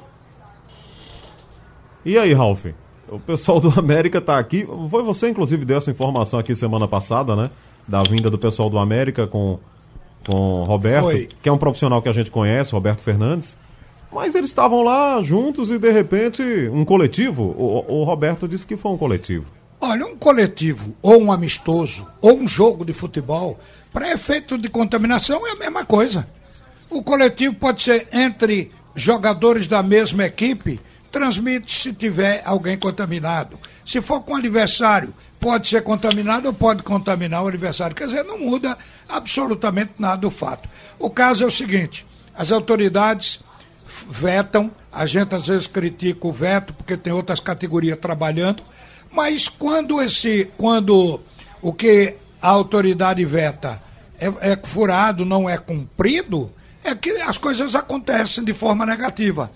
[2.05, 2.67] E aí, Ralf?
[3.13, 4.67] O pessoal do América está aqui.
[4.91, 7.51] Foi você, inclusive, deu essa informação aqui semana passada, né?
[7.87, 9.59] Da vinda do pessoal do América com,
[10.25, 11.29] com Roberto, Foi.
[11.43, 13.57] que é um profissional que a gente conhece, Roberto Fernandes.
[14.11, 17.43] Mas eles estavam lá juntos e, de repente, um coletivo.
[17.43, 19.45] O, o Roberto disse que foi um coletivo.
[19.79, 23.59] Olha, um coletivo, ou um amistoso, ou um jogo de futebol,
[23.93, 26.27] para efeito de contaminação é a mesma coisa.
[26.89, 30.79] O coletivo pode ser entre jogadores da mesma equipe
[31.13, 33.61] transmite se tiver alguém contaminado.
[33.85, 37.95] Se for com adversário, pode ser contaminado ou pode contaminar o adversário.
[37.95, 38.77] Quer dizer, não muda
[39.09, 40.69] absolutamente nada o fato.
[40.99, 43.41] O caso é o seguinte: as autoridades
[44.09, 48.63] vetam, a gente às vezes critica o veto porque tem outras categorias trabalhando,
[49.11, 51.21] mas quando esse, quando
[51.61, 53.83] o que a autoridade veta
[54.19, 56.51] é, é furado, não é cumprido,
[56.83, 59.51] é que as coisas acontecem de forma negativa.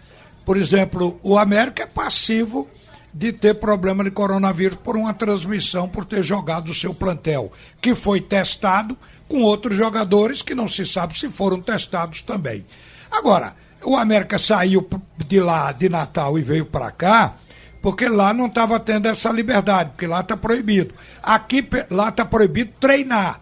[0.46, 2.68] Por exemplo, o América é passivo
[3.12, 7.50] de ter problema de coronavírus por uma transmissão, por ter jogado o seu plantel,
[7.82, 8.96] que foi testado
[9.28, 12.64] com outros jogadores que não se sabe se foram testados também.
[13.10, 14.88] Agora, o América saiu
[15.18, 17.34] de lá de Natal e veio para cá,
[17.82, 20.94] porque lá não estava tendo essa liberdade, porque lá está proibido.
[21.20, 23.40] Aqui lá está proibido treinar.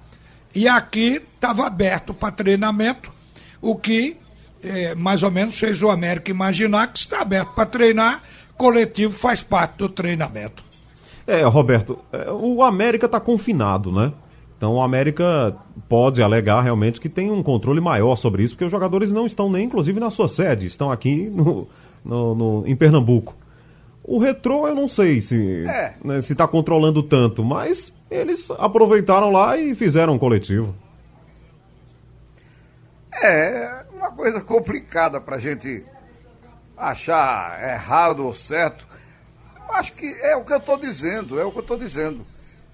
[0.54, 3.12] E aqui estava aberto para treinamento,
[3.60, 4.16] o que
[4.64, 8.22] é, mais ou menos fez o América imaginar que está aberto para treinar,
[8.56, 10.62] coletivo faz parte do treinamento.
[11.26, 14.12] É, Roberto, é, o América está confinado, né?
[14.56, 15.54] Então o América
[15.88, 19.50] pode alegar realmente que tem um controle maior sobre isso, porque os jogadores não estão
[19.50, 21.68] nem, inclusive, na sua sede, estão aqui no,
[22.04, 23.34] no, no em Pernambuco.
[24.02, 25.94] O retrô eu não sei se é.
[26.04, 30.74] né, se está controlando tanto, mas eles aproveitaram lá e fizeram um coletivo.
[33.22, 33.73] É
[34.04, 35.82] uma coisa complicada para a gente
[36.76, 38.86] achar errado ou certo.
[39.70, 42.26] Acho que é o que eu estou dizendo, é o que eu estou dizendo.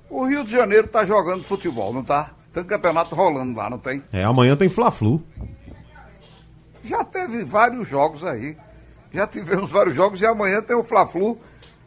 [0.09, 2.31] O Rio de Janeiro está jogando futebol, não está?
[2.53, 4.03] Tem campeonato rolando lá, não tem?
[4.13, 5.23] É, amanhã tem Fla-Flu.
[6.83, 8.57] Já teve vários jogos aí.
[9.13, 11.39] Já tivemos vários jogos e amanhã tem o Fla-Flu.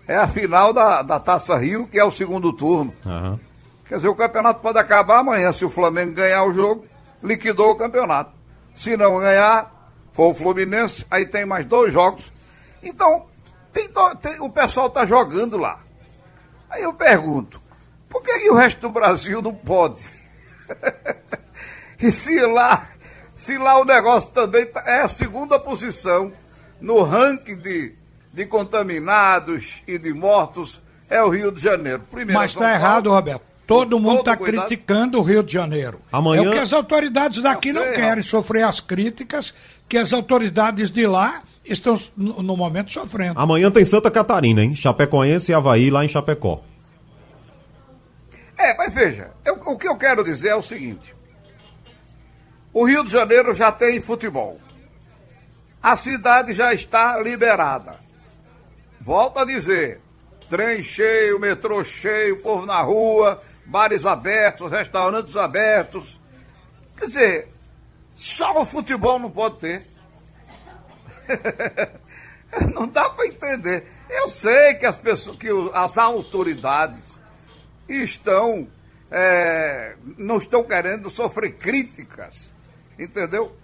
[0.07, 2.93] É a final da, da Taça Rio, que é o segundo turno.
[3.05, 3.39] Uhum.
[3.87, 5.51] Quer dizer, o campeonato pode acabar amanhã.
[5.51, 6.85] Se o Flamengo ganhar o jogo,
[7.21, 8.31] liquidou o campeonato.
[8.75, 9.71] Se não ganhar,
[10.11, 12.31] for o Fluminense, aí tem mais dois jogos.
[12.81, 13.25] Então,
[13.71, 13.89] tem,
[14.21, 15.79] tem, o pessoal está jogando lá.
[16.69, 17.61] Aí eu pergunto,
[18.09, 20.01] por que, que o resto do Brasil não pode?
[21.99, 22.87] e se lá,
[23.35, 26.31] se lá o negócio também tá, é a segunda posição
[26.79, 27.95] no ranking de,
[28.31, 32.03] de contaminados e de mortos, é o Rio de Janeiro.
[32.09, 33.52] Primeiro, Mas está errado, Roberto.
[33.65, 36.01] Todo mundo está criticando o Rio de Janeiro.
[36.11, 36.43] Amanhã...
[36.43, 39.53] É o que as autoridades daqui não querem, sofrer as críticas
[39.87, 43.39] que as autoridades de lá estão no, no momento sofrendo.
[43.39, 44.75] Amanhã tem Santa Catarina, hein?
[44.75, 46.61] Chapecoense e Havaí lá em Chapecó.
[48.57, 51.13] É, mas veja, eu, o que eu quero dizer é o seguinte:
[52.73, 54.59] o Rio de Janeiro já tem futebol.
[55.81, 57.97] A cidade já está liberada.
[58.99, 59.99] Volto a dizer:
[60.49, 66.19] trem cheio, metrô cheio, povo na rua, bares abertos, restaurantes abertos.
[66.97, 67.47] Quer dizer,
[68.15, 69.83] só o futebol não pode ter.
[72.73, 73.87] não dá para entender.
[74.09, 77.19] Eu sei que as pessoas, que as autoridades
[77.87, 78.67] estão
[79.13, 82.51] é, não estão querendo sofrer críticas,
[82.97, 83.55] entendeu?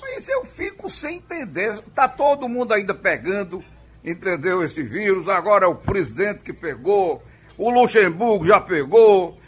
[0.00, 1.78] Mas eu fico sem entender.
[1.94, 3.64] Tá todo mundo ainda pegando,
[4.04, 4.62] entendeu?
[4.62, 5.28] Esse vírus.
[5.28, 7.22] Agora é o presidente que pegou,
[7.56, 9.38] o Luxemburgo já pegou,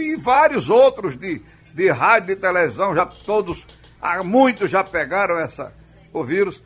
[0.00, 1.40] e vários outros de,
[1.72, 3.66] de rádio e televisão, já todos,
[4.24, 5.72] muitos já pegaram essa,
[6.12, 6.62] o vírus.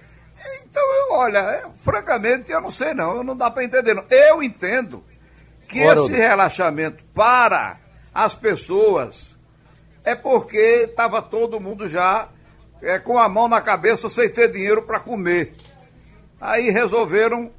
[0.63, 0.83] Então,
[1.13, 3.95] olha, francamente, eu não sei não, não dá para entender.
[3.95, 4.05] Não.
[4.11, 5.05] Eu entendo
[5.69, 7.79] que esse relaxamento para
[8.13, 9.37] as pessoas
[10.05, 12.29] é porque estava todo mundo já
[12.83, 15.53] é, com a mão na cabeça sem ter dinheiro para comer.
[16.41, 17.51] Aí resolveram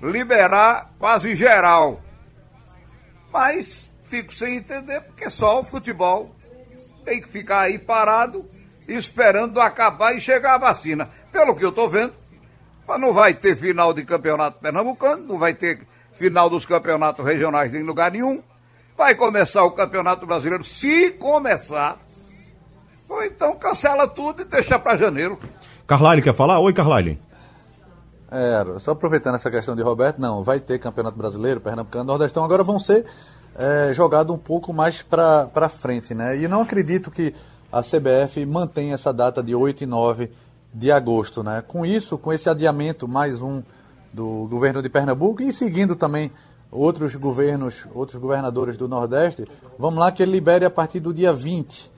[0.00, 2.00] liberar quase geral.
[3.32, 6.34] Mas fico sem entender porque só o futebol
[7.04, 8.44] tem que ficar aí parado
[8.88, 11.08] esperando acabar e chegar a vacina.
[11.30, 12.12] Pelo que eu estou vendo,
[12.98, 17.84] não vai ter final de campeonato pernambucano, não vai ter final dos campeonatos regionais em
[17.84, 18.42] lugar nenhum.
[18.98, 21.96] Vai começar o Campeonato Brasileiro, se começar.
[23.08, 25.38] Ou então cancela tudo e deixa para janeiro.
[25.86, 26.58] Carlyle quer falar?
[26.58, 27.18] Oi, Carlyle.
[28.30, 32.62] É, só aproveitando essa questão de Roberto, não, vai ter Campeonato Brasileiro, Pernambucano, Nordestão, agora
[32.62, 33.06] vão ser
[33.60, 36.38] é, jogados um pouco mais para frente, né?
[36.38, 37.34] E não acredito que
[37.70, 40.30] a CBF mantenha essa data de 8 e 9
[40.72, 41.62] de agosto, né?
[41.68, 43.62] Com isso, com esse adiamento, mais um
[44.12, 46.32] do governo de Pernambuco e seguindo também
[46.72, 49.46] outros governos, outros governadores do Nordeste,
[49.78, 51.90] vamos lá que ele libere a partir do dia 20.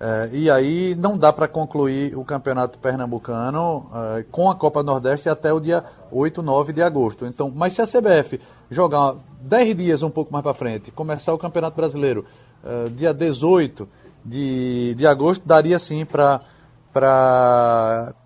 [0.00, 5.28] É, e aí não dá para concluir o campeonato pernambucano é, com a Copa Nordeste
[5.28, 7.26] até o dia 8, 9 de agosto.
[7.26, 8.40] Então, mas se a CBF
[8.70, 12.24] jogar 10 dias um pouco mais para frente, começar o Campeonato Brasileiro
[12.64, 13.88] é, dia 18
[14.24, 16.40] de, de agosto, daria sim para